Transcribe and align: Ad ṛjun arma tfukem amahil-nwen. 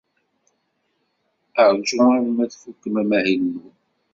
Ad 1.61 1.69
ṛjun 1.77 2.09
arma 2.15 2.45
tfukem 2.51 2.95
amahil-nwen. 3.01 3.75